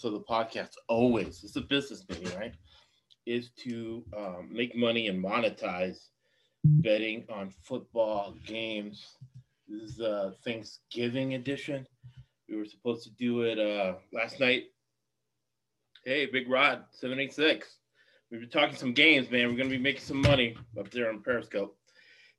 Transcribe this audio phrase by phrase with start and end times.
[0.00, 2.54] purpose of the podcast always it's a business meeting, right?
[3.26, 5.98] Is to um, make money and monetize
[6.64, 9.16] betting on football games.
[9.68, 11.86] This is the Thanksgiving edition.
[12.48, 14.64] We were supposed to do it uh, last night.
[16.04, 17.68] Hey, Big Rod, 786.
[18.30, 19.48] We've been talking some games, man.
[19.48, 21.76] We're going to be making some money up there on Periscope.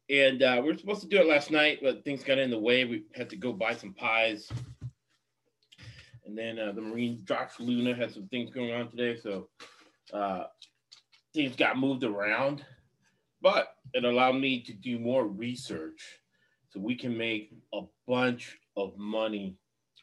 [0.09, 2.59] And uh, we were supposed to do it last night, but things got in the
[2.59, 2.85] way.
[2.85, 4.51] We had to go buy some pies.
[6.31, 9.19] And then uh, the Marine Josh Luna had some things going on today.
[9.21, 9.49] So
[10.13, 10.45] uh,
[11.33, 12.63] things got moved around.
[13.41, 16.01] But it allowed me to do more research
[16.69, 19.57] so we can make a bunch of money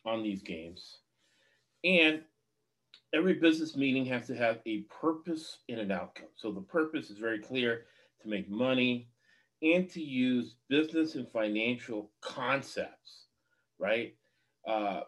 [0.05, 0.99] on these games.
[1.83, 2.21] And
[3.15, 6.29] every business meeting has to have a purpose and an outcome.
[6.37, 7.85] So the purpose is very clear
[8.21, 9.09] to make money
[9.63, 13.29] and to use business and financial concepts,
[13.79, 14.15] right?
[14.69, 15.01] Uh,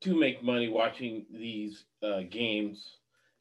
[0.00, 2.98] to make money watching these uh, games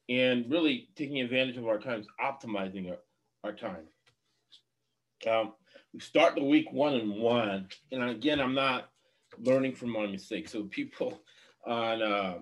[0.09, 2.97] and really taking advantage of our times, optimizing our,
[3.43, 3.85] our time.
[5.29, 5.53] Um,
[5.93, 7.67] we start the week one and one.
[7.91, 8.89] And again, I'm not
[9.39, 10.51] learning from my mistakes.
[10.51, 11.21] So people
[11.67, 12.35] on uh,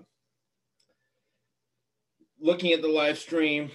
[2.40, 3.70] looking at the live stream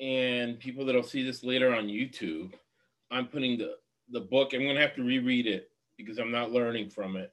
[0.00, 2.52] and people that'll see this later on YouTube,
[3.10, 3.74] I'm putting the,
[4.10, 7.32] the book, I'm gonna have to reread it because I'm not learning from it.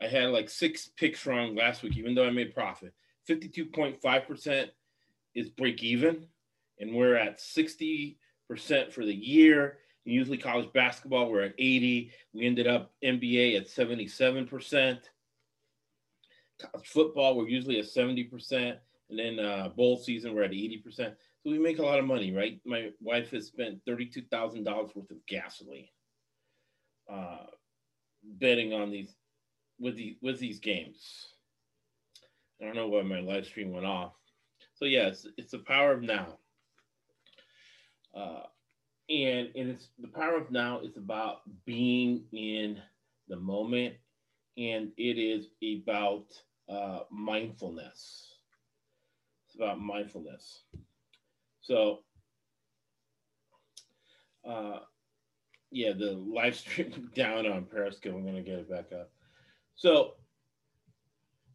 [0.00, 2.92] I had like six picks wrong last week, even though I made profit.
[3.28, 4.68] 52.5%
[5.34, 6.26] is break even,
[6.78, 8.16] and we're at 60%
[8.90, 9.78] for the year.
[10.04, 12.12] Usually college basketball, we're at 80.
[12.32, 14.98] We ended up NBA at 77%.
[16.60, 18.76] College football, we're usually at 70%.
[19.08, 20.96] And then uh, bowl season, we're at 80%.
[20.96, 22.60] So we make a lot of money, right?
[22.64, 25.88] My wife has spent $32,000 worth of gasoline
[27.10, 27.46] uh,
[28.24, 29.14] betting on these
[29.78, 31.28] with the with these games.
[32.60, 34.12] I don't know why my live stream went off.
[34.74, 36.38] So yes, yeah, it's, it's the power of now.
[38.14, 38.42] Uh,
[39.08, 42.80] and, and it's the power of now is about being in
[43.28, 43.94] the moment
[44.56, 46.26] and it is about
[46.68, 48.34] uh, mindfulness
[49.46, 50.62] it's about mindfulness
[51.60, 52.00] so
[54.48, 54.78] uh,
[55.70, 59.10] yeah the live stream down on periscope i'm to get it back up
[59.76, 60.14] so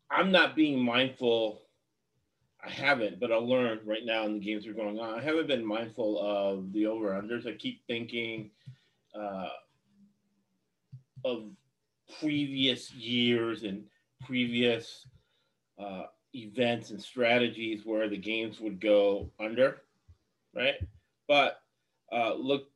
[0.09, 1.61] i'm not being mindful
[2.63, 5.17] I haven't, but I'll learn right now in the games that are going on.
[5.17, 7.47] I haven't been mindful of the over unders.
[7.47, 8.51] I keep thinking
[9.15, 9.49] uh,
[11.25, 11.45] of
[12.19, 13.85] previous years and
[14.25, 15.07] previous
[15.79, 16.03] uh,
[16.35, 19.81] events and strategies where the games would go under,
[20.55, 20.75] right?
[21.27, 21.61] But
[22.11, 22.69] uh, look,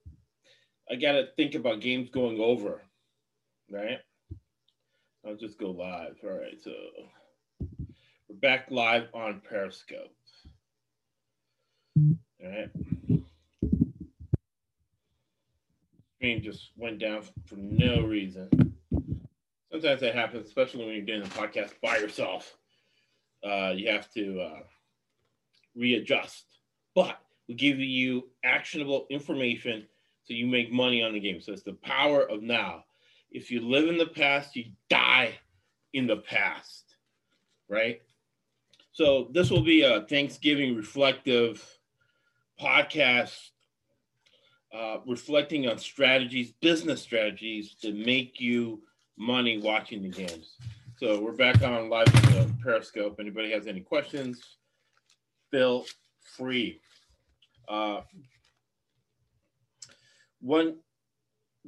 [0.90, 2.82] I got to think about games going over,
[3.70, 4.00] right?
[5.28, 6.18] I'll just go live.
[6.24, 6.72] All right, so.
[8.28, 10.12] We're back live on Periscope.
[11.98, 12.70] All right.
[16.16, 18.50] Screen just went down for no reason.
[19.72, 22.58] Sometimes that happens, especially when you're doing a podcast by yourself.
[23.44, 24.60] Uh, you have to uh,
[25.76, 26.46] readjust.
[26.96, 29.86] But we give you actionable information
[30.24, 31.42] so you make money on the game.
[31.42, 32.86] So it's the power of now.
[33.36, 35.38] If you live in the past, you die
[35.92, 36.96] in the past,
[37.68, 38.02] right?
[38.94, 41.62] So this will be a Thanksgiving reflective
[42.58, 43.38] podcast,
[44.74, 48.82] uh, reflecting on strategies, business strategies to make you
[49.18, 50.56] money watching the games.
[50.98, 52.08] So we're back on live
[52.38, 53.18] on Periscope.
[53.20, 54.42] Anybody has any questions,
[55.52, 55.84] feel
[56.38, 56.80] free.
[57.68, 58.00] Uh,
[60.40, 60.78] one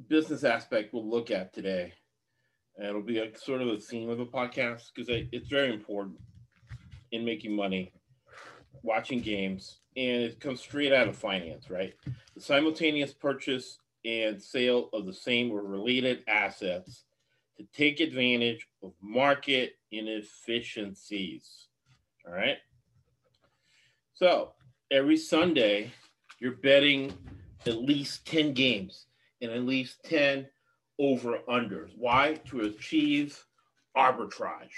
[0.08, 1.92] business aspect we'll look at today,
[2.76, 6.18] and it'll be a sort of a theme of the podcast because it's very important
[7.10, 7.92] in making money,
[8.82, 11.94] watching games, and it comes straight out of finance, right?
[12.34, 17.04] The simultaneous purchase and sale of the same or related assets
[17.56, 21.66] to take advantage of market inefficiencies.
[22.26, 22.58] All right.
[24.14, 24.52] So
[24.90, 25.92] every Sunday,
[26.38, 27.12] you're betting
[27.66, 29.07] at least 10 games
[29.40, 30.46] and at least 10
[30.98, 31.90] over unders.
[31.96, 32.34] Why?
[32.48, 33.44] To achieve
[33.96, 34.76] arbitrage.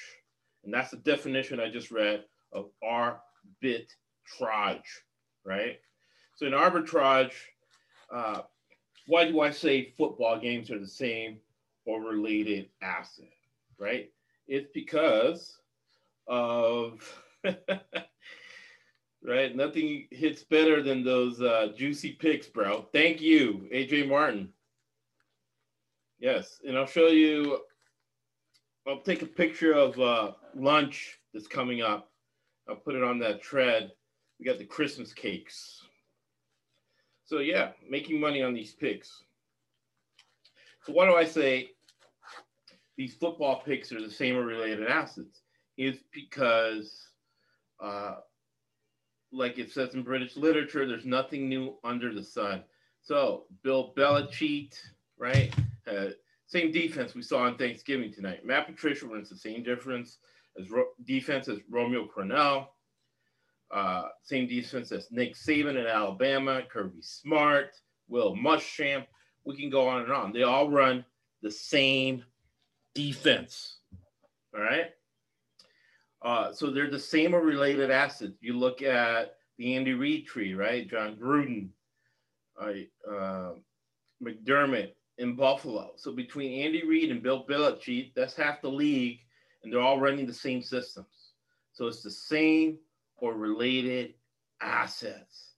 [0.65, 3.91] And that's the definition I just read of arbitrage,
[5.45, 5.79] right?
[6.37, 7.33] So in arbitrage,
[8.13, 8.43] uh,
[9.07, 11.39] why do I say football games are the same
[11.87, 13.33] or related asset,
[13.79, 14.11] right?
[14.47, 15.59] It's because
[16.27, 17.01] of
[19.25, 19.55] right.
[19.55, 22.87] Nothing hits better than those uh, juicy picks, bro.
[22.93, 24.49] Thank you, AJ Martin.
[26.19, 27.61] Yes, and I'll show you.
[28.87, 32.11] I'll take a picture of uh, lunch that's coming up.
[32.69, 33.93] I'll put it on that tread.
[34.39, 35.83] We got the Christmas cakes.
[37.25, 39.23] So yeah, making money on these picks.
[40.85, 41.71] So why do I say
[42.97, 45.43] these football picks are the same or related assets?
[45.77, 47.09] Is because,
[47.83, 48.17] uh,
[49.33, 52.65] like it says in British literature, there's nothing new under the sun.
[53.03, 54.75] So Bill Belichick,
[55.19, 55.53] right?
[55.87, 56.07] Uh,
[56.47, 58.45] same defense we saw on Thanksgiving tonight.
[58.45, 60.19] Matt Patricia runs the same difference
[60.59, 62.67] as Ro- defense as Romeo Crennel.
[63.71, 67.71] Uh, same defense as Nick Saban in Alabama, Kirby Smart,
[68.09, 69.07] Will Muschamp.
[69.45, 70.33] We can go on and on.
[70.33, 71.05] They all run
[71.41, 72.25] the same
[72.95, 73.79] defense.
[74.55, 74.91] All right.
[76.23, 78.35] Uh, so they're the same or related assets.
[78.41, 80.89] You look at the Andy Reid tree, right?
[80.89, 81.69] Jon Gruden,
[82.61, 83.53] uh,
[84.23, 85.93] McDermott in Buffalo.
[85.97, 89.21] So between Andy Reid and Bill Belichick, that's half the league,
[89.63, 91.33] and they're all running the same systems.
[91.73, 92.79] So it's the same
[93.17, 94.15] or related
[94.61, 95.55] assets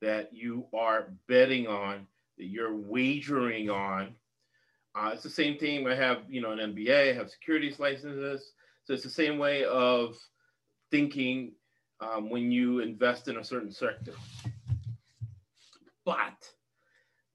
[0.00, 2.06] that you are betting on,
[2.38, 4.14] that you're wagering on.
[4.94, 5.86] Uh, it's the same thing.
[5.86, 8.52] I have, you know, an MBA, I have securities licenses.
[8.84, 10.16] So it's the same way of
[10.90, 11.52] thinking
[12.00, 14.12] um, when you invest in a certain sector.
[16.04, 16.50] But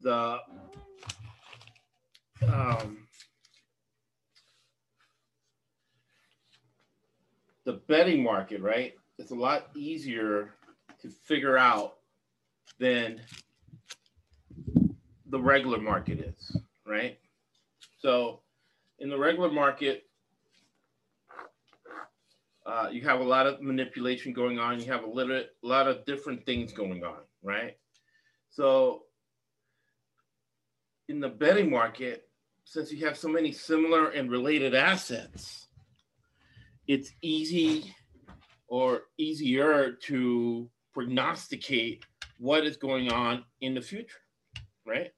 [0.01, 0.39] the
[2.51, 3.05] um,
[7.63, 8.93] the betting market, right?
[9.17, 10.51] It's a lot easier
[11.01, 11.95] to figure out
[12.79, 13.21] than
[15.27, 17.17] the regular market is, right?
[17.99, 18.41] So,
[18.99, 20.05] in the regular market,
[22.65, 24.79] uh, you have a lot of manipulation going on.
[24.79, 27.77] You have a little, a lot of different things going on, right?
[28.49, 29.03] So,
[31.07, 32.27] in the betting market,
[32.63, 35.67] since you have so many similar and related assets,
[36.87, 37.93] it's easy
[38.67, 42.03] or easier to prognosticate
[42.39, 44.21] what is going on in the future,
[44.85, 45.11] right?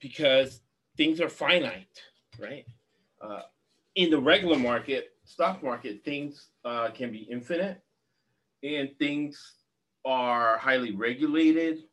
[0.00, 0.60] Because
[0.96, 2.02] things are finite,
[2.38, 2.66] right?
[3.20, 3.42] Uh,
[3.94, 7.80] in the regular market, stock market, things uh, can be infinite
[8.62, 9.54] and things
[10.04, 11.84] are highly regulated.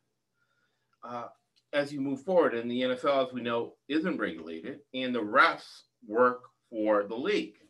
[1.02, 1.26] Uh,
[1.72, 5.82] as you move forward, and the NFL, as we know, isn't regulated, and the refs
[6.06, 7.60] work for the league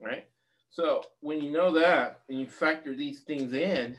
[0.00, 0.26] right?
[0.70, 3.96] So when you know that and you factor these things in,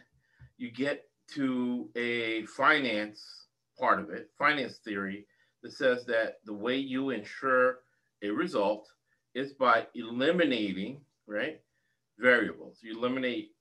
[0.57, 3.48] you get to a finance
[3.80, 5.25] part of it, finance theory
[5.63, 7.80] that says that the way you ensure
[8.24, 8.88] a result
[9.33, 11.62] is by eliminating, right,
[12.19, 12.78] variables.
[12.81, 13.51] You eliminate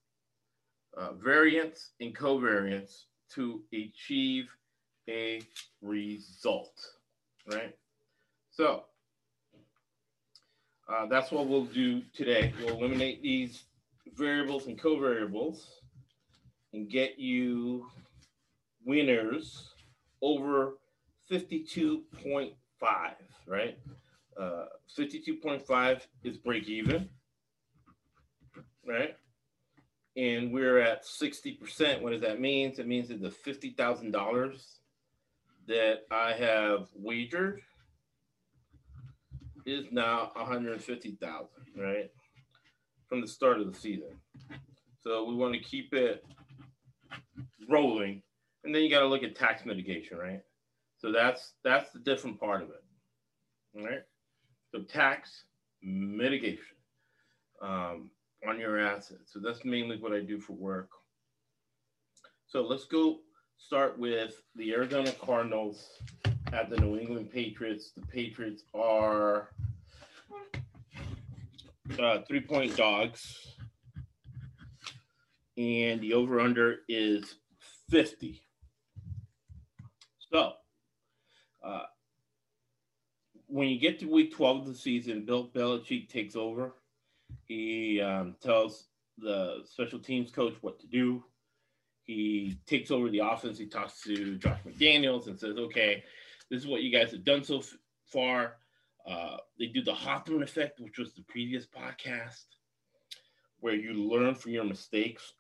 [0.96, 4.49] uh, variance and covariance to achieve
[5.09, 5.42] a
[5.83, 6.73] result,
[7.52, 7.76] right?
[8.50, 8.85] So
[10.88, 12.52] uh, that's what we'll do today.
[12.59, 13.62] We'll eliminate these
[14.16, 15.62] variables and covariables
[16.73, 17.87] and get you
[18.85, 19.71] winners
[20.23, 20.75] over
[21.30, 22.54] 52.5,
[23.47, 23.78] right?
[24.40, 24.64] Uh,
[24.99, 27.11] 52.5 is break even,
[28.87, 29.14] right?
[30.16, 32.00] And we're at 60%.
[32.00, 32.73] What does that mean?
[32.78, 34.64] It means that the $50,000
[35.68, 37.61] that I have wagered
[39.66, 42.11] is now 150,000, right?
[43.09, 44.16] From the start of the season.
[45.02, 46.25] So we want to keep it
[47.68, 48.23] rolling.
[48.64, 50.40] And then you got to look at tax mitigation, right?
[50.99, 52.85] So that's that's the different part of it.
[53.76, 54.02] All right.
[54.73, 55.45] So tax
[55.83, 56.77] mitigation
[57.62, 58.11] um,
[58.47, 59.33] on your assets.
[59.33, 60.91] So that's mainly what I do for work.
[62.47, 63.19] So let's go
[63.59, 65.89] start with the Arizona Cardinals
[66.53, 67.93] at the New England Patriots.
[67.97, 69.50] The Patriots are
[71.99, 73.55] uh, three point dogs,
[75.57, 77.37] and the over under is
[77.91, 78.43] 50.
[80.33, 80.53] So,
[81.65, 81.83] uh,
[83.50, 86.75] when you get to week 12 of the season, Bill Belichick takes over.
[87.45, 88.87] He um, tells
[89.19, 91.25] the special teams coach what to do.
[92.04, 93.59] He takes over the offense.
[93.59, 96.04] He talks to Josh McDaniels and says, okay,
[96.50, 97.62] this is what you guys have done so
[98.07, 98.57] far.
[99.07, 102.45] Uh, they do the Hawthorne effect, which was the previous podcast,
[103.61, 105.33] where you learn from your mistakes.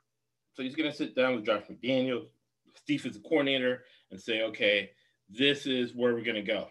[0.54, 2.26] So he's going to sit down with Josh McDaniels,
[2.86, 4.90] defensive coordinator and say, okay,
[5.28, 6.68] this is where we're going to go.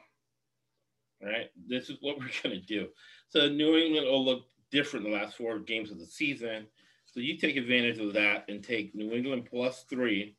[1.22, 2.88] Right, this is what we're going to do.
[3.30, 6.68] So New England will look different the last four games of the season.
[7.06, 10.36] So you take advantage of that and take New England plus three.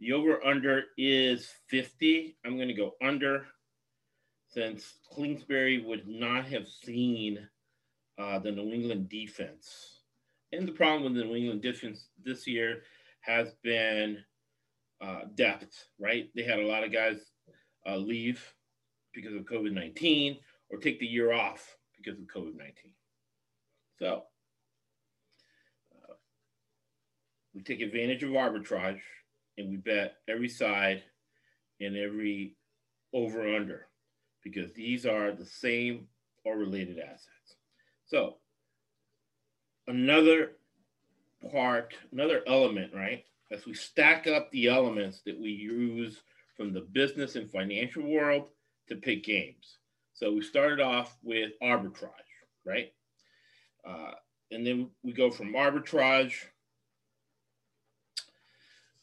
[0.00, 2.36] The over under is 50.
[2.44, 3.46] I'm going to go under
[4.48, 7.48] since Kingsbury would not have seen
[8.18, 10.00] uh, the New England defense.
[10.52, 12.82] And the problem with the New England defense this year
[13.20, 14.18] has been
[15.00, 16.28] uh, depth, right?
[16.34, 17.18] They had a lot of guys
[17.86, 18.42] uh, leave
[19.20, 20.38] because of COVID 19
[20.70, 22.74] or take the year off because of COVID 19.
[23.98, 24.22] So
[25.92, 26.14] uh,
[27.52, 29.00] we take advantage of arbitrage
[29.56, 31.02] and we bet every side
[31.80, 32.54] and every
[33.12, 33.88] over under
[34.44, 36.06] because these are the same
[36.44, 37.56] or related assets.
[38.06, 38.36] So
[39.88, 40.52] another
[41.50, 43.24] part, another element, right?
[43.50, 46.20] As we stack up the elements that we use
[46.56, 48.44] from the business and financial world
[48.88, 49.78] to pick games.
[50.14, 52.10] So we started off with arbitrage,
[52.66, 52.92] right?
[53.88, 54.12] Uh,
[54.50, 56.34] and then we go from arbitrage,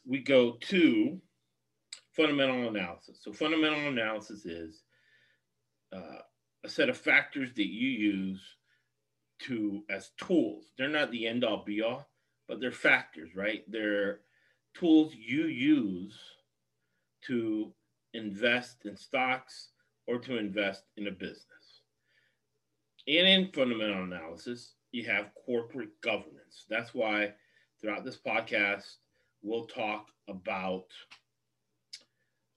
[0.06, 1.22] we go to
[2.12, 3.20] fundamental analysis.
[3.22, 4.82] So fundamental analysis is
[5.96, 6.20] uh,
[6.64, 8.42] a set of factors that you use
[9.40, 10.66] to as tools.
[10.78, 12.08] They're not the end all be all,
[12.48, 13.64] but they're factors, right?
[13.68, 14.22] They're
[14.74, 16.18] tools you use
[17.28, 17.72] to
[18.14, 19.70] invest in stocks
[20.08, 21.82] or to invest in a business.
[23.08, 26.66] And in fundamental analysis, you have corporate governance.
[26.70, 27.34] That's why
[27.80, 28.96] throughout this podcast,
[29.42, 30.86] we'll talk about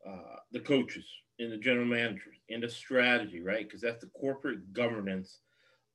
[0.07, 1.05] uh, the coaches
[1.39, 3.67] and the general managers and the strategy, right?
[3.67, 5.41] Because that's the corporate governance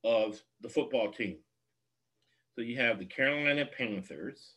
[0.04, 1.38] of the football team.
[2.56, 4.56] So you have the Carolina Panthers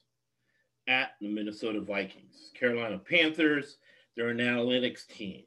[0.89, 2.51] at the Minnesota Vikings.
[2.59, 3.79] Carolina Panthers,
[4.17, 5.45] they're an analytics team.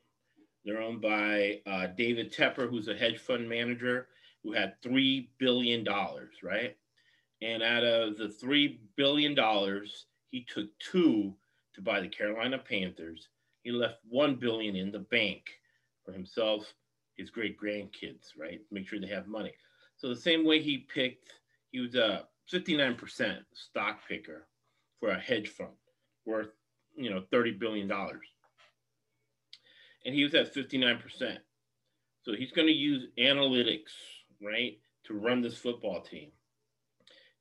[0.70, 4.08] They're owned by uh, David Tepper, who's a hedge fund manager
[4.44, 5.84] who had $3 billion,
[6.44, 6.78] right?
[7.42, 9.36] And out of the $3 billion,
[10.30, 11.34] he took two
[11.74, 13.30] to buy the Carolina Panthers.
[13.64, 15.46] He left 1 billion in the bank
[16.06, 16.72] for himself,
[17.18, 18.62] his great grandkids, right?
[18.70, 19.54] Make sure they have money.
[19.98, 21.34] So the same way he picked,
[21.72, 24.46] he was a 59% stock picker
[25.00, 25.72] for a hedge fund
[26.28, 26.52] worth,
[26.96, 27.92] you know, $30 billion.
[30.06, 31.38] And he was at 59%.
[32.24, 33.92] So he's going to use analytics,
[34.42, 36.32] right, to run this football team.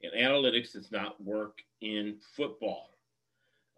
[0.03, 2.91] And analytics does not work in football.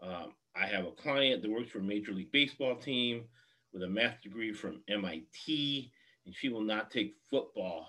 [0.02, 3.24] Um, I have a client that works for a Major League Baseball team
[3.72, 5.92] with a math degree from MIT,
[6.26, 7.88] and she will not take football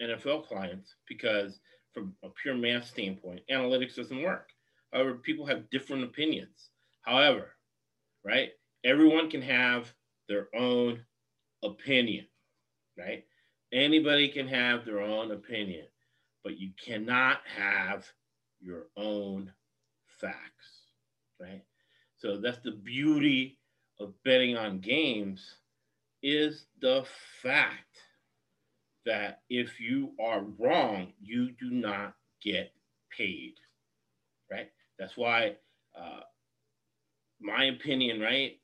[0.00, 1.60] NFL clients because,
[1.92, 4.50] from a pure math standpoint, analytics doesn't work.
[4.92, 6.70] However, people have different opinions.
[7.02, 7.56] However,
[8.24, 8.50] right,
[8.84, 9.92] everyone can have
[10.28, 11.04] their own
[11.62, 12.26] opinion,
[12.98, 13.24] right?
[13.72, 15.86] Anybody can have their own opinion,
[16.44, 18.06] but you cannot have
[18.60, 19.52] your own
[20.20, 20.86] facts,
[21.40, 21.62] right?
[22.16, 23.58] So that's the beauty
[24.00, 25.56] of betting on games
[26.22, 27.04] is the
[27.42, 27.96] fact
[29.06, 32.72] that if you are wrong, you do not get
[33.16, 33.54] paid,
[34.50, 34.70] right?
[34.98, 35.56] That's why
[35.98, 36.20] uh,
[37.40, 38.58] my opinion, right,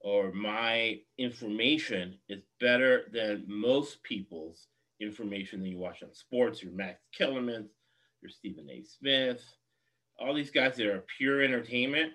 [0.00, 4.66] or my information is better than most people's
[5.00, 7.68] information that you watch on sports, your Max Kellerman,
[8.22, 8.82] your Stephen A.
[8.82, 9.42] Smith,
[10.18, 12.12] all these guys that are pure entertainment.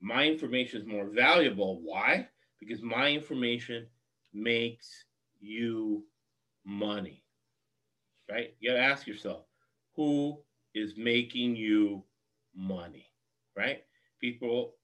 [0.00, 1.80] My information is more valuable.
[1.82, 2.28] Why?
[2.60, 3.86] Because my information
[4.32, 5.04] makes
[5.40, 6.04] you
[6.64, 7.24] money,
[8.30, 8.54] right?
[8.60, 9.44] You got to ask yourself,
[9.94, 10.38] who
[10.74, 12.02] is making you
[12.54, 13.06] money,
[13.56, 13.82] right?
[14.20, 14.74] People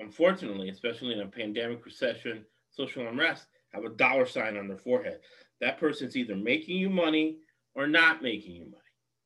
[0.00, 5.20] unfortunately, especially in a pandemic recession, social unrest, have a dollar sign on their forehead.
[5.60, 7.38] That person's either making you money
[7.74, 8.76] or not making you money,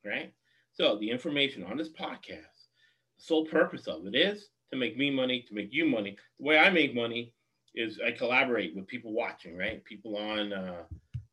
[0.04, 0.32] right?
[0.72, 2.68] So the information on this podcast,
[3.16, 6.16] the sole purpose of it is to make me money, to make you money.
[6.38, 7.32] The way I make money
[7.74, 9.84] is I collaborate with people watching, right?
[9.84, 10.82] People on uh,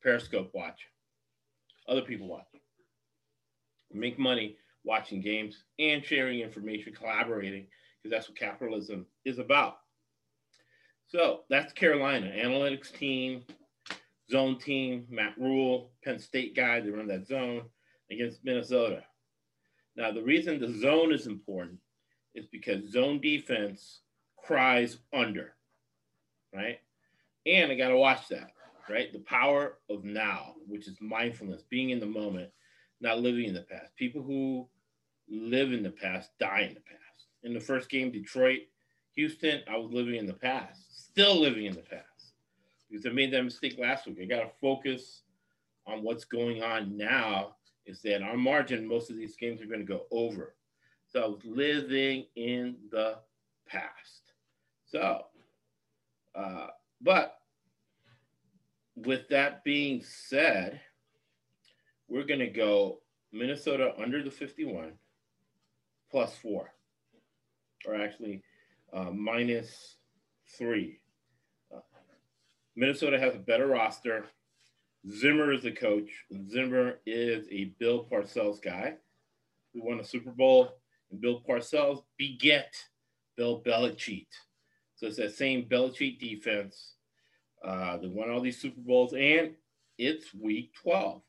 [0.01, 0.87] Periscope watch,
[1.87, 2.45] other people watch.
[3.93, 7.67] Make money watching games and sharing information, collaborating
[8.01, 9.77] because that's what capitalism is about.
[11.07, 13.43] So that's Carolina analytics team,
[14.29, 16.79] zone team, Matt Rhule, Penn State guy.
[16.79, 17.63] They run that zone
[18.09, 19.03] against Minnesota.
[19.95, 21.79] Now the reason the zone is important
[22.33, 24.01] is because zone defense
[24.37, 25.53] cries under,
[26.55, 26.79] right?
[27.45, 28.51] And I got to watch that,
[28.89, 29.11] right?
[29.11, 32.49] The power of now, which is mindfulness, being in the moment,
[33.01, 33.95] not living in the past.
[33.95, 34.67] People who
[35.27, 37.00] live in the past die in the past
[37.43, 38.61] in the first game, Detroit,
[39.15, 42.33] Houston, I was living in the past, still living in the past
[42.89, 44.19] because I made that mistake last week.
[44.21, 45.23] I got to focus
[45.85, 47.55] on what's going on now.
[47.85, 50.55] Is that on margin, most of these games are going to go over.
[51.07, 53.17] So I was living in the
[53.67, 54.33] past.
[54.85, 55.25] So,
[56.35, 56.67] uh,
[57.01, 57.39] but
[58.95, 60.79] with that being said,
[62.07, 62.99] we're going to go
[63.31, 64.93] Minnesota under the 51
[66.09, 66.73] plus four,
[67.85, 68.41] or actually
[68.93, 69.97] uh, minus
[70.57, 70.99] three.
[71.73, 71.79] Uh,
[72.75, 74.25] Minnesota has a better roster.
[75.09, 76.09] Zimmer is the coach.
[76.49, 78.95] Zimmer is a Bill Parcells guy
[79.73, 80.69] who won a Super Bowl,
[81.09, 82.73] and Bill Parcells beget
[83.37, 84.27] Bill Belichick.
[84.95, 86.95] So it's that same Belichick defense.
[87.65, 89.51] Uh, they won all these Super Bowls, and
[89.97, 91.21] it's week 12.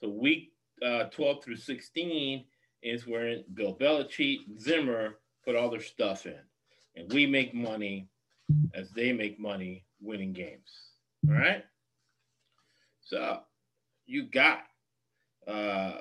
[0.00, 0.52] So week
[0.84, 2.44] uh, 12 through 16
[2.82, 6.38] is where Bill Belichick, Zimmer put all their stuff in.
[6.96, 8.08] And we make money
[8.74, 10.70] as they make money winning games.
[11.28, 11.64] All right.
[13.02, 13.40] So
[14.06, 14.60] you got
[15.46, 15.98] uh,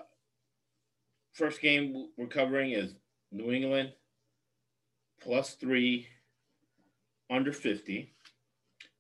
[1.34, 2.96] first game we're covering is
[3.31, 3.93] New England
[5.22, 6.08] plus three
[7.29, 8.13] under 50.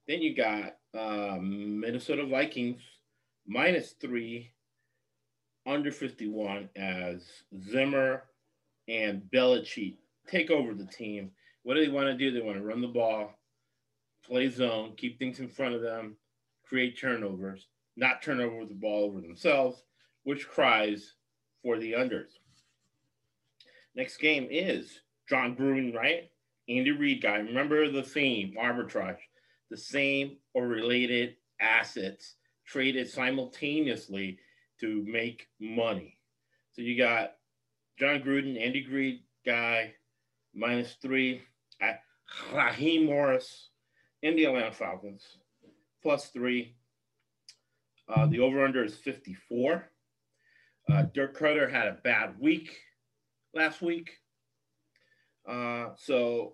[0.07, 2.81] Then you got uh, Minnesota Vikings
[3.47, 4.51] minus three
[5.65, 7.23] under 51 as
[7.69, 8.23] Zimmer
[8.87, 9.97] and Belichick
[10.27, 11.31] take over the team.
[11.63, 12.31] What do they want to do?
[12.31, 13.33] They want to run the ball,
[14.25, 16.17] play zone, keep things in front of them,
[16.65, 19.83] create turnovers, not turn over the ball over themselves,
[20.23, 21.13] which cries
[21.63, 22.29] for the unders.
[23.95, 26.29] Next game is Jon Gruden, right?
[26.69, 27.37] Andy Reid guy.
[27.37, 29.17] Remember the theme, arbitrage.
[29.71, 34.39] The same or related assets traded simultaneously
[34.79, 36.17] to make money.
[36.73, 37.31] So you got
[37.99, 39.93] Jon Gruden, Andy Reid guy,
[40.59, 41.41] minus three
[41.81, 42.01] at
[42.53, 43.69] Raheem Morris
[44.21, 45.23] in the Atlanta Falcons,
[46.03, 46.75] plus three.
[48.07, 49.85] Uh, the over under is 54.
[50.91, 52.75] Uh, Dirk Koetter had a bad week
[53.53, 54.11] last week.
[55.47, 56.53] Uh, so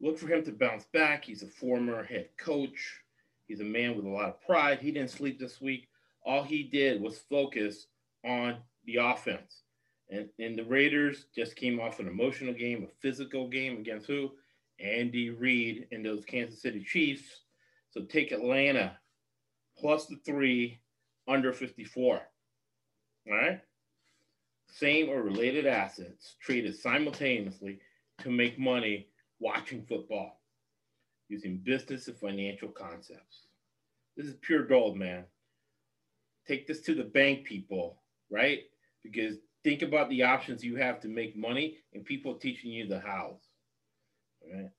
[0.00, 1.24] look for him to bounce back.
[1.24, 3.00] He's a former head coach.
[3.46, 4.80] He's a man with a lot of pride.
[4.80, 5.88] He didn't sleep this week
[6.26, 7.86] all he did was focus
[8.24, 9.62] on the offense.
[10.10, 14.32] And, and the Raiders just came off an emotional game, a physical game against who?
[14.78, 17.42] Andy Reid and those Kansas City Chiefs.
[17.90, 18.98] So take Atlanta
[19.78, 20.80] plus the three
[21.26, 22.20] under 54.
[23.28, 23.60] All right.
[24.68, 27.80] Same or related assets traded simultaneously
[28.18, 29.08] to make money
[29.40, 30.40] watching football
[31.28, 33.46] using business and financial concepts.
[34.16, 35.24] This is pure gold, man
[36.46, 38.60] take this to the bank people, right?
[39.02, 43.00] Because think about the options you have to make money and people teaching you the
[43.00, 43.40] hows.
[44.48, 44.70] Right?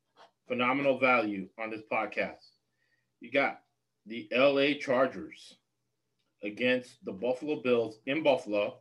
[0.48, 2.46] Phenomenal value on this podcast.
[3.20, 3.60] You got
[4.06, 5.56] the LA Chargers
[6.42, 8.78] against the Buffalo Bills in Buffalo,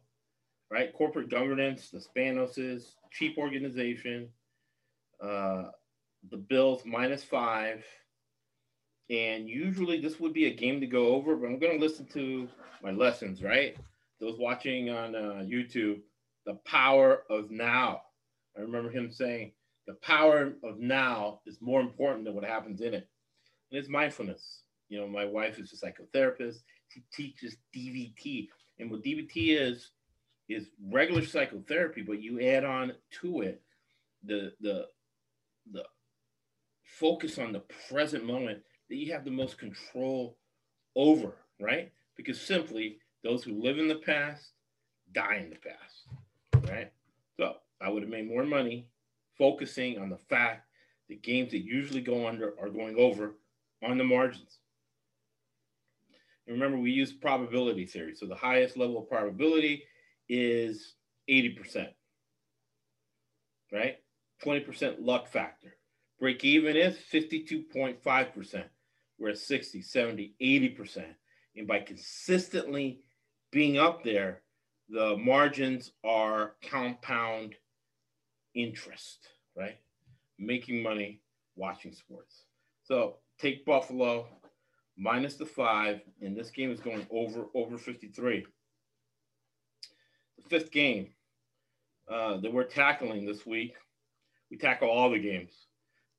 [0.71, 0.95] right?
[0.95, 4.29] Corporate governance, the Spanoses, cheap organization.
[5.21, 5.64] Uh,
[6.31, 7.85] the Bills minus five.
[9.11, 12.07] And usually this would be a game to go over, but I'm going to listen
[12.12, 12.47] to
[12.81, 13.77] my lessons, right?
[14.20, 16.00] Those watching on uh, YouTube,
[16.44, 18.02] the power of now.
[18.57, 19.52] I remember him saying,
[19.87, 23.09] the power of now is more important than what happens in it.
[23.70, 24.62] And it's mindfulness.
[24.88, 26.59] You know, my wife is a psychotherapist.
[26.88, 28.48] She teaches DBT.
[28.79, 29.90] And what DBT is,
[30.48, 33.62] is regular psychotherapy, but you add on to it
[34.24, 34.87] the the
[35.72, 35.85] the
[36.85, 40.37] focus on the present moment that you have the most control
[40.94, 41.92] over, right?
[42.16, 44.53] Because simply those who live in the past
[45.12, 46.93] die in the past, right?
[47.39, 48.87] So I would have made more money
[49.37, 50.67] focusing on the fact
[51.09, 53.35] that games that usually go under are going over
[53.83, 54.59] on the margins.
[56.47, 58.15] And remember, we use probability theory.
[58.15, 59.83] So the highest level of probability
[60.29, 60.95] is
[61.29, 61.89] 80%,
[63.73, 63.97] right?
[64.45, 65.75] 20% luck factor.
[66.21, 68.65] Break even is 52.5%.
[69.19, 71.05] We're at 60, 70, 80%.
[71.57, 73.01] And by consistently
[73.57, 74.42] being up there,
[74.90, 77.55] the margins are compound
[78.55, 79.79] interest, right?
[80.38, 81.23] Making money
[81.57, 82.45] watching sports.
[82.83, 84.27] So take Buffalo
[84.99, 88.45] minus the five, and this game is going over over 53.
[90.37, 91.14] The fifth game
[92.12, 93.73] uh, that we're tackling this week,
[94.51, 95.55] we tackle all the games,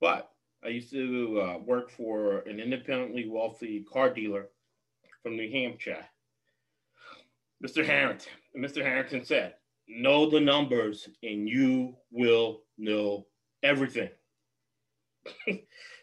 [0.01, 0.31] but
[0.65, 4.47] I used to uh, work for an independently wealthy car dealer
[5.21, 6.03] from New Hampshire.
[7.63, 7.85] Mr.
[7.85, 8.31] Harrington.
[8.55, 8.83] Mr.
[8.83, 9.55] Harrington said,
[9.87, 13.25] know the numbers and you will know
[13.63, 14.09] everything.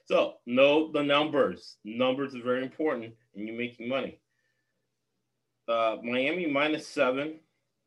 [0.07, 1.77] so know the numbers.
[1.85, 4.19] Numbers are very important and you're making money.
[5.69, 7.41] Uh, Miami minus seven,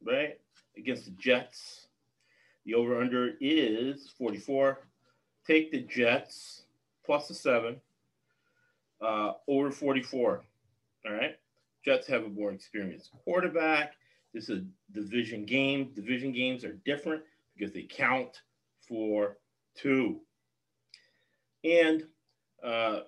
[0.03, 0.39] right?
[0.77, 1.88] Against the Jets.
[2.65, 4.80] The over under is 44.
[5.45, 6.63] Take the Jets
[7.06, 7.80] plus the seven,
[9.01, 10.43] uh, over 44.
[11.06, 11.38] All right.
[11.88, 13.93] Jets have a more experienced quarterback.
[14.34, 15.93] This is a division game.
[15.95, 17.23] Division games are different
[17.56, 18.41] because they count
[18.86, 19.38] for
[19.73, 20.19] two.
[21.63, 22.04] And
[22.62, 23.00] uh,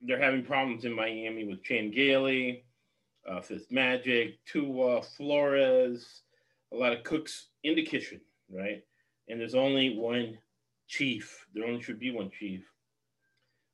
[0.00, 2.64] they're having problems in Miami with Chan Gailey,
[3.28, 6.22] uh, Fitzmagic, Tua, Flores,
[6.72, 8.82] a lot of Cooks in the kitchen, right?
[9.28, 10.38] And there's only one
[10.88, 11.44] chief.
[11.52, 12.64] There only should be one chief.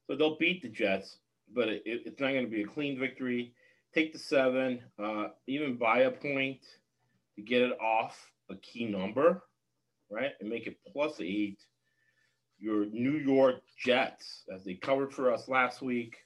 [0.09, 1.19] So they'll beat the Jets,
[1.55, 3.55] but it, it's not going to be a clean victory.
[3.95, 6.61] Take the seven, uh, even buy a point
[7.37, 9.43] to get it off a key number,
[10.11, 10.33] right?
[10.41, 11.59] And make it plus eight.
[12.59, 16.17] Your New York Jets, as they covered for us last week,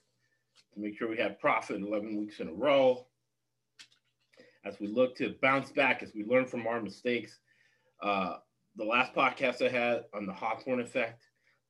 [0.75, 3.07] to make sure we had profit 11 weeks in a row.
[4.65, 7.39] As we look to bounce back, as we learn from our mistakes,
[8.03, 8.37] uh,
[8.77, 11.23] the last podcast I had on the Hawthorne effect,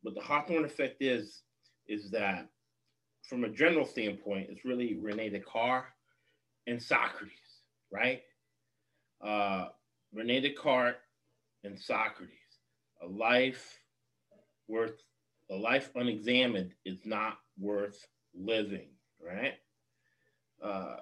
[0.03, 1.43] what the Hawthorne effect is,
[1.89, 2.49] is that
[3.23, 5.87] from a general standpoint, it's really Rene Descartes
[6.67, 7.33] and Socrates,
[7.91, 8.23] right?
[9.25, 9.69] Uh,
[10.13, 10.99] Rene Descartes
[11.65, 12.37] and Socrates.
[13.03, 13.81] A life
[14.69, 15.03] worth,
[15.51, 18.89] a life unexamined is not worth living,
[19.21, 19.55] right?
[20.63, 20.97] Uh,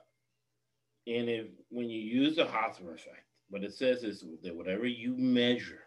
[1.06, 5.16] and if when you use the Hawthorne effect, what it says is that whatever you
[5.16, 5.82] measure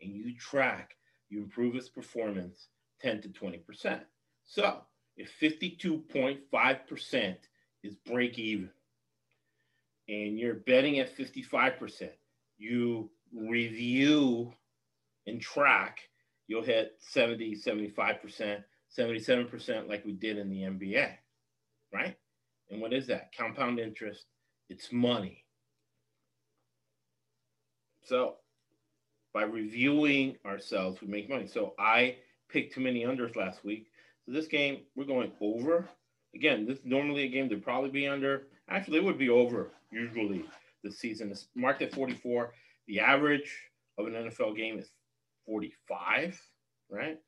[0.00, 0.96] and you track,
[1.28, 2.68] you improve its performance
[3.00, 4.00] 10 to 20%.
[4.44, 4.80] So
[5.22, 7.36] if 52.5%
[7.84, 8.70] is break even
[10.08, 12.10] and you're betting at 55%,
[12.58, 14.52] you review
[15.26, 16.00] and track,
[16.48, 18.64] you'll hit 70, 75%,
[18.98, 21.12] 77% like we did in the NBA,
[21.94, 22.16] right?
[22.70, 23.30] And what is that?
[23.36, 24.26] Compound interest,
[24.68, 25.44] it's money.
[28.04, 28.38] So
[29.32, 31.46] by reviewing ourselves, we make money.
[31.46, 32.16] So I
[32.48, 33.91] picked too many unders last week.
[34.26, 35.88] So this game, we're going over.
[36.34, 38.46] Again, this is normally a game to probably be under.
[38.68, 40.44] Actually, it would be over usually
[40.82, 41.30] this season.
[41.30, 42.54] It's marked at 44.
[42.86, 43.50] The average
[43.98, 44.90] of an NFL game is
[45.46, 46.40] 45,
[46.90, 47.18] right?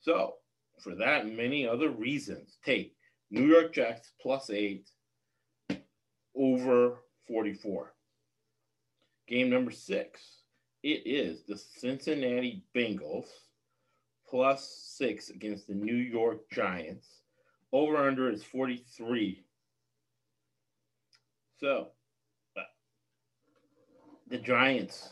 [0.00, 0.34] So
[0.80, 2.94] for that and many other reasons, take
[3.30, 4.88] New York Jets plus eight
[6.34, 7.94] over 44.
[9.28, 10.20] Game number six.
[10.82, 13.28] It is the Cincinnati Bengals
[14.30, 17.06] plus six against the New York Giants.
[17.72, 19.44] Over under is 43.
[21.58, 21.88] So
[24.28, 25.10] the Giants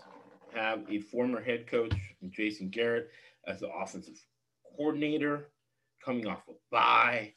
[0.55, 1.95] have a former head coach,
[2.31, 3.11] Jason Garrett,
[3.47, 4.19] as the offensive
[4.77, 5.51] coordinator,
[6.03, 7.33] coming off a bye.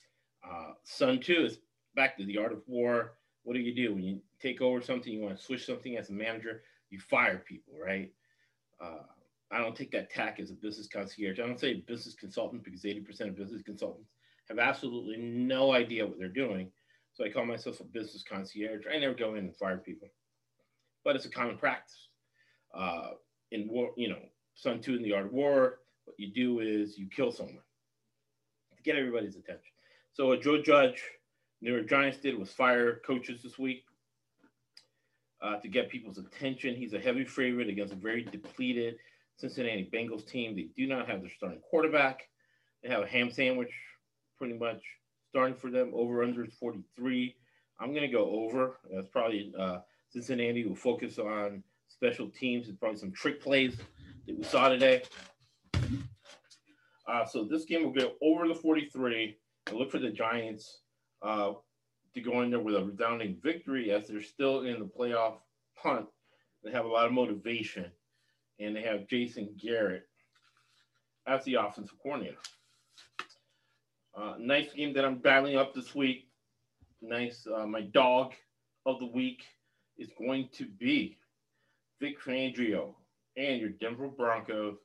[0.48, 1.58] Uh, Sun Tzu is
[1.96, 3.14] back to the art of war.
[3.44, 5.12] What do you do when you take over something?
[5.12, 8.12] You want to switch something as a manager, you fire people, right?
[8.80, 9.04] Uh,
[9.52, 11.40] I don't take that tack as a business concierge.
[11.40, 14.10] I don't say business consultant because 80% of business consultants
[14.48, 16.72] have absolutely no idea what they're doing.
[17.14, 18.86] So I call myself a business concierge.
[18.92, 20.08] I never go in and fire people,
[21.04, 22.08] but it's a common practice.
[22.74, 23.10] Uh,
[23.52, 24.20] in war, you know,
[24.56, 27.58] Sun Tzu in the Art of War, what you do is you kill someone
[28.78, 29.74] to get everybody's attention.
[30.14, 31.04] So what Joe Judge,
[31.62, 33.84] New York Giants did was fire coaches this week
[35.42, 36.76] uh, to get people's attention.
[36.76, 38.96] He's a heavy favorite against a very depleted
[39.38, 40.56] Cincinnati Bengals team.
[40.56, 42.28] They do not have their starting quarterback.
[42.84, 43.72] They have a ham sandwich
[44.38, 44.84] pretty much
[45.30, 45.92] starting for them.
[45.94, 47.36] Over under 43.
[47.80, 48.80] I'm going to go over.
[48.94, 53.78] That's probably uh, Cincinnati will focus on special teams and probably some trick plays
[54.28, 55.04] that we saw today.
[57.08, 60.82] Uh, so this game will go over the 43 and look for the Giants
[61.22, 61.54] uh,
[62.14, 65.38] to go in there with a resounding victory as they're still in the playoff
[65.76, 66.06] hunt.
[66.64, 67.92] They have a lot of motivation
[68.62, 70.08] and they have Jason Garrett
[71.28, 72.38] as the offensive coordinator.
[74.16, 76.28] Uh, nice game that I'm battling up this week.
[77.02, 77.48] Nice.
[77.54, 78.34] Uh, my dog
[78.86, 79.44] of the week
[79.98, 81.18] is going to be
[82.00, 82.96] Vic Fangio
[83.38, 84.78] and your Denver Broncos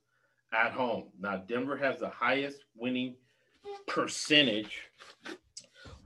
[0.52, 1.08] at home.
[1.18, 3.16] Now, Denver has the highest winning
[3.86, 4.82] percentage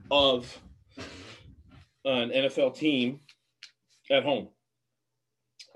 [0.09, 0.59] of
[2.05, 3.19] an NFL team
[4.09, 4.49] at home.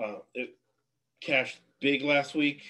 [0.03, 0.57] Uh, it
[1.21, 2.63] cashed big last week.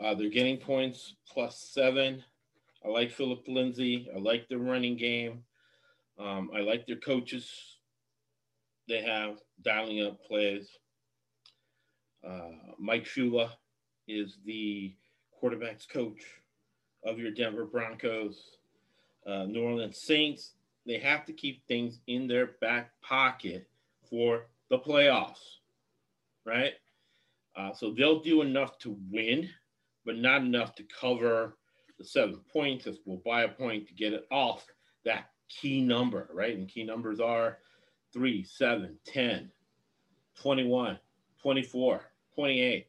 [0.00, 2.22] Uh, they're getting points plus seven.
[2.84, 4.08] I like Philip Lindsay.
[4.14, 5.42] I like the running game.
[6.16, 7.50] Um, I like their coaches.
[8.86, 10.68] They have dialing up plays.
[12.24, 13.50] Uh, Mike Shula
[14.06, 14.94] is the
[15.42, 16.22] quarterbacks coach
[17.04, 18.58] of your Denver Broncos.
[19.26, 20.52] Uh, New Orleans Saints,
[20.86, 23.66] they have to keep things in their back pocket
[24.08, 25.56] for the playoffs,
[26.44, 26.74] right?
[27.56, 29.48] Uh, so they'll do enough to win,
[30.04, 31.56] but not enough to cover
[31.98, 32.84] the seven points.
[32.84, 34.66] This will buy a point to get it off
[35.04, 36.56] that key number, right?
[36.56, 37.58] And key numbers are
[38.12, 39.50] 3, 7, 10,
[40.40, 40.98] 21,
[41.40, 42.00] 24,
[42.34, 42.86] 28.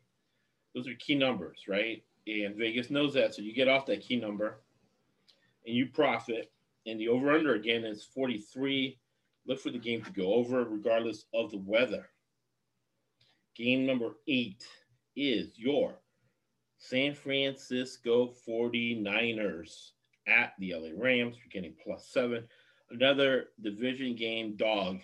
[0.73, 2.03] Those are key numbers, right?
[2.27, 3.35] And Vegas knows that.
[3.35, 4.61] So you get off that key number
[5.65, 6.51] and you profit.
[6.87, 8.99] And the over under again is 43.
[9.47, 12.09] Look for the game to go over regardless of the weather.
[13.55, 14.65] Game number eight
[15.15, 15.95] is your
[16.77, 19.91] San Francisco 49ers
[20.27, 21.37] at the LA Rams.
[21.37, 22.43] You're getting plus seven.
[22.91, 24.99] Another division game dog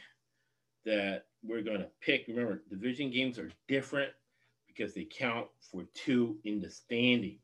[0.86, 2.26] that we're going to pick.
[2.28, 4.12] Remember, division games are different
[4.68, 7.40] because they count for two in the standings,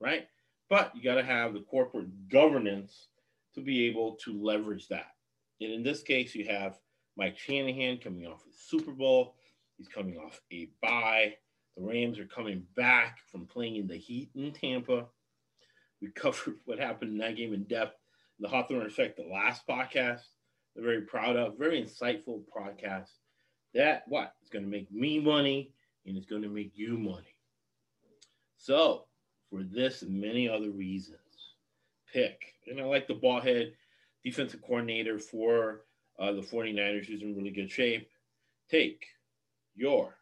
[0.00, 0.26] right?
[0.68, 3.08] But you got to have the corporate governance
[3.54, 5.12] to be able to leverage that.
[5.60, 6.78] And in this case, you have
[7.16, 9.36] Mike Shanahan coming off the Super Bowl.
[9.76, 11.34] He's coming off a bye.
[11.76, 15.06] The Rams are coming back from playing in the heat in Tampa.
[16.00, 17.96] We covered what happened in that game in depth.
[18.40, 20.22] The Hawthorne Effect, the last podcast,
[20.74, 23.10] they're very proud of, very insightful podcast.
[23.74, 24.34] That what?
[24.40, 25.72] It's going to make me money
[26.06, 27.36] and it's going to make you money.
[28.56, 29.04] So,
[29.50, 31.18] for this and many other reasons,
[32.12, 32.54] pick.
[32.66, 33.72] And I like the ball head
[34.24, 35.82] defensive coordinator for
[36.18, 38.08] uh, the 49ers, who's in really good shape.
[38.70, 39.04] Take
[39.74, 40.14] your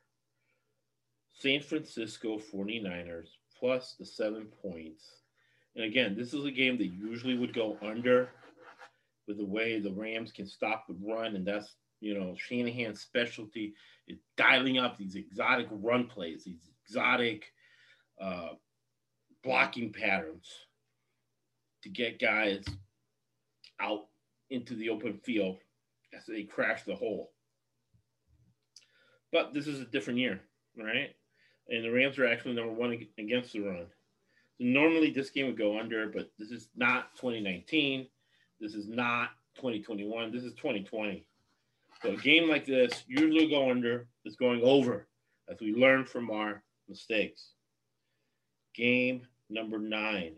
[1.32, 5.04] San Francisco 49ers plus the seven points.
[5.74, 8.28] And again, this is a game that usually would go under
[9.26, 11.36] with the way the Rams can stop the run.
[11.36, 13.74] And that's, you know, Shanahan's specialty
[14.08, 17.46] is dialing up these exotic run plays, these exotic
[18.20, 18.50] uh,
[19.42, 20.48] blocking patterns
[21.82, 22.64] to get guys
[23.80, 24.06] out
[24.50, 25.58] into the open field
[26.16, 27.32] as they crash the hole.
[29.32, 30.40] But this is a different year,
[30.76, 31.14] right?
[31.68, 33.86] And the Rams are actually number one against the run.
[34.58, 38.06] So normally this game would go under, but this is not 2019.
[38.60, 40.30] This is not 2021.
[40.30, 41.26] This is 2020.
[42.02, 45.06] So a game like this usually go under is going over
[45.48, 47.52] as we learn from our mistakes.
[48.74, 50.34] Game number nine,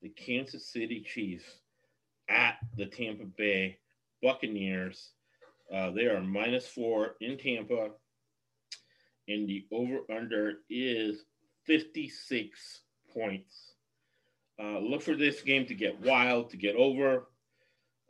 [0.00, 1.44] the Kansas City Chiefs
[2.28, 3.78] at the Tampa Bay
[4.22, 5.10] Buccaneers.
[5.72, 7.90] Uh, they are minus four in Tampa
[9.32, 11.24] and the over under is
[11.64, 12.80] 56
[13.12, 13.74] points.
[14.62, 17.28] Uh, look for this game to get wild, to get over.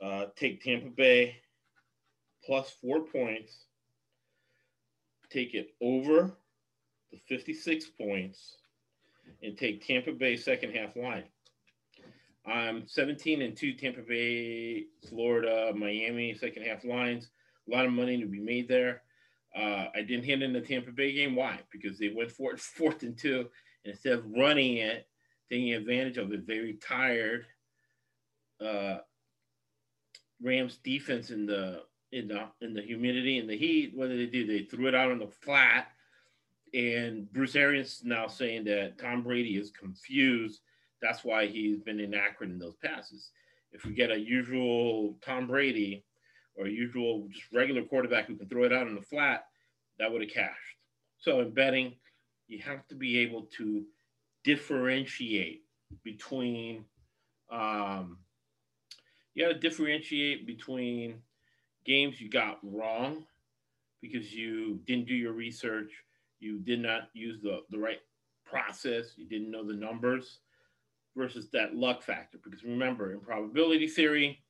[0.03, 1.37] Uh, take Tampa Bay
[2.45, 3.67] plus four points.
[5.31, 6.37] Take it over
[7.11, 8.57] the 56 points
[9.43, 11.25] and take Tampa Bay second half line.
[12.45, 17.29] I'm 17 and 2 Tampa Bay, Florida, Miami second half lines.
[17.69, 19.03] A lot of money to be made there.
[19.55, 21.37] Uh, I didn't hit in the Tampa Bay game.
[21.37, 21.59] Why?
[21.71, 23.49] Because they went for it fourth and two.
[23.85, 25.07] And instead of running it,
[25.51, 27.47] taking advantage of a very tired
[28.65, 28.99] uh,
[30.43, 34.31] Rams defense in the in the in the humidity and the heat, what did they
[34.31, 34.47] do?
[34.47, 35.89] They threw it out on the flat.
[36.75, 40.61] And Bruce Arians now saying that Tom Brady is confused.
[41.03, 43.31] That's why he's been inaccurate in those passes.
[43.73, 46.05] If we get a usual Tom Brady,
[46.57, 49.47] or a usual just regular quarterback who can throw it out in the flat,
[49.99, 50.77] that would have cashed.
[51.19, 51.95] So in betting,
[52.49, 53.85] you have to be able to
[54.45, 55.63] differentiate
[56.03, 56.85] between
[57.51, 58.19] um,
[59.35, 61.23] you got to differentiate between
[61.85, 63.25] games you got wrong
[64.01, 65.93] because you didn't do your research,
[66.41, 68.01] you did not use the, the right
[68.45, 70.41] process, you didn't know the numbers
[71.17, 72.39] versus that luck factor.
[72.43, 74.43] Because remember, in probability theory,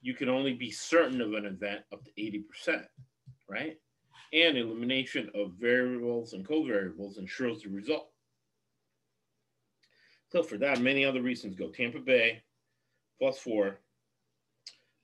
[0.00, 2.84] you can only be certain of an event up to 80%,
[3.48, 3.76] right?
[4.32, 8.10] And elimination of variables and covariables ensures the result.
[10.30, 12.42] So for that, many other reasons go Tampa Bay
[13.18, 13.80] plus four,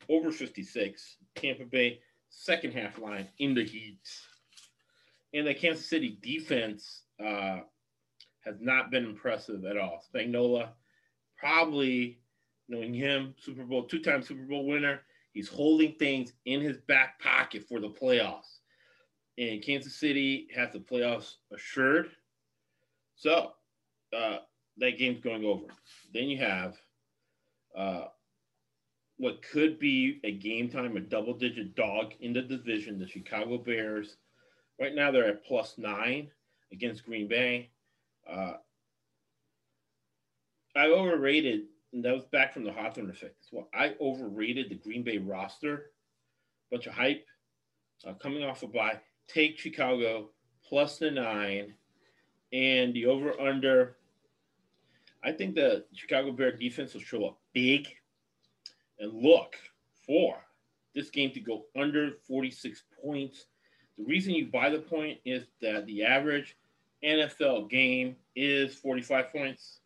[0.09, 4.01] over 56, Tampa Bay second half line in the heat.
[5.33, 7.61] And the Kansas City defense uh,
[8.45, 10.03] has not been impressive at all.
[10.15, 10.69] Spagnuolo
[11.37, 12.21] probably
[12.68, 15.00] knowing him, Super Bowl, two time Super Bowl winner.
[15.33, 18.59] He's holding things in his back pocket for the playoffs.
[19.37, 22.11] And Kansas City has the playoffs assured.
[23.16, 23.53] So
[24.16, 24.38] uh,
[24.79, 25.66] that game's going over.
[26.12, 26.77] Then you have
[27.77, 28.05] uh,
[29.16, 33.59] what could be a game time, a double digit dog in the division, the Chicago
[33.59, 34.16] Bears.
[34.81, 36.31] Right now they're at plus nine
[36.72, 37.70] against Green Bay.
[38.29, 38.55] Uh,
[40.77, 43.69] I overrated, and that was back from the Hawthorne effect as well.
[43.73, 45.93] I overrated the Green Bay roster.
[46.71, 47.25] Bunch of hype.
[48.05, 50.31] Uh, coming off a bye, take Chicago
[50.69, 51.73] plus the nine,
[52.53, 53.97] and the over under.
[55.23, 57.87] I think the Chicago Bear defense will show up big
[58.99, 59.57] and look
[60.05, 60.37] for
[60.95, 63.47] this game to go under 46 points.
[63.97, 66.57] The reason you buy the point is that the average
[67.05, 69.79] NFL game is 45 points.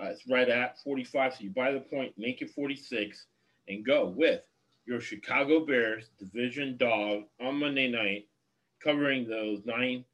[0.00, 1.34] Uh, it's right at 45.
[1.34, 3.26] So you buy the point, make it 46,
[3.68, 4.42] and go with
[4.86, 8.26] your Chicago Bears division dog on Monday night,
[8.82, 10.04] covering those nine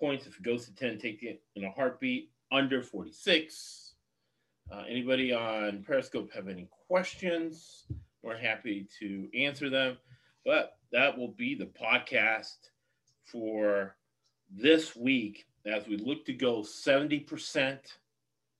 [0.00, 0.26] points.
[0.26, 3.94] If it goes to 10, take it in a heartbeat under 46.
[4.72, 7.86] Uh, anybody on Periscope have any questions?
[8.22, 9.98] We're happy to answer them.
[10.44, 12.56] But that will be the podcast
[13.30, 13.96] for
[14.50, 17.78] this week as we look to go 70%,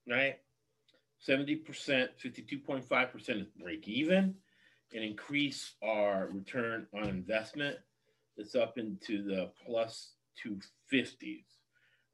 [0.09, 0.39] right?
[1.29, 4.35] 70%, 52.5% is break even
[4.93, 7.77] and increase our return on investment
[8.37, 10.13] that's up into the plus
[10.45, 11.45] 250s,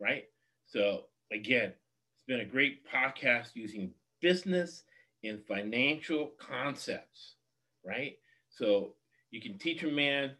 [0.01, 0.25] right?
[0.67, 4.85] So, again, it's been a great podcast using business
[5.25, 7.35] and financial concepts,
[7.85, 8.17] right?
[8.49, 8.95] So,
[9.31, 10.33] you can teach a man,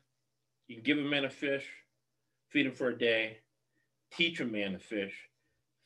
[0.67, 1.67] you can give a man a fish,
[2.49, 3.39] feed him for a day,
[4.13, 5.15] teach a man to fish,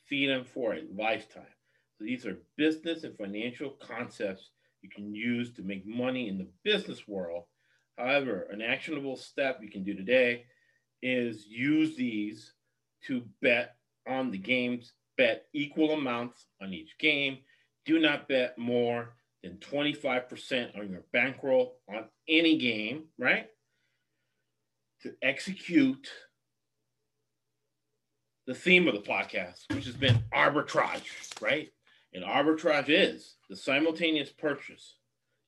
[0.05, 1.54] feed him for a lifetime.
[1.97, 4.49] So these are business and financial concepts
[4.81, 7.45] you can use to make money in the business world.
[7.97, 10.45] However, an actionable step you can do today
[11.01, 12.53] is use these
[13.07, 13.75] to bet
[14.07, 17.39] on the games, bet equal amounts on each game.
[17.85, 23.47] Do not bet more than 25% on your bankroll on any game, right?
[25.03, 26.09] To execute
[28.47, 31.07] the theme of the podcast, which has been arbitrage,
[31.41, 31.69] right?
[32.15, 34.95] And arbitrage is the simultaneous purchase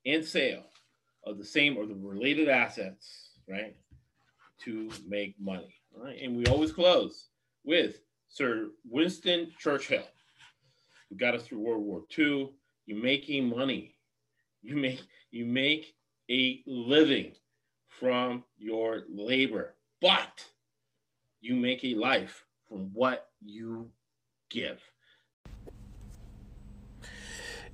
[0.06, 0.66] and sale
[1.26, 3.76] of the same or the related assets, right?
[4.66, 5.74] To make money.
[5.96, 6.20] Right?
[6.22, 7.30] And we always close
[7.64, 10.04] with Sir Winston Churchill,
[11.10, 12.52] who got us through World War II
[12.88, 13.96] you're making money.
[14.64, 15.94] You make you make
[16.32, 17.34] a living
[17.88, 20.44] from your labor, but
[21.42, 23.92] you make a life from what you
[24.50, 24.82] give.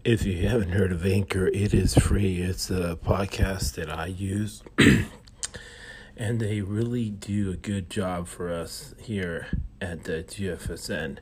[0.06, 2.42] If you haven't heard of Anchor, it is free.
[2.42, 4.62] It's a podcast that I use.
[6.18, 9.48] and they really do a good job for us here
[9.80, 11.20] at the GFSN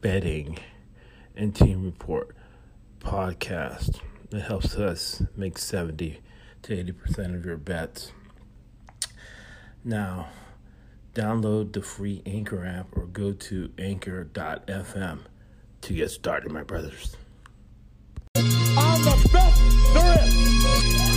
[0.00, 0.56] betting
[1.34, 2.36] and team report
[3.00, 3.98] podcast.
[4.30, 6.20] It helps us make 70
[6.62, 8.12] to 80% of your bets.
[9.82, 10.28] Now,
[11.12, 15.18] download the free Anchor app or go to anchor.fm
[15.80, 17.16] to get started, my brothers.
[18.78, 21.15] I'm the best there is.